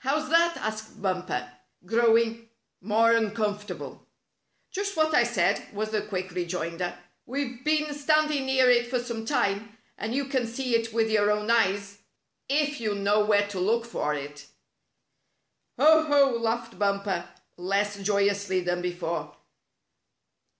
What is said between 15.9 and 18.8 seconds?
Shows Enmity "Oh I Ho!" laughed Bumper, less joyously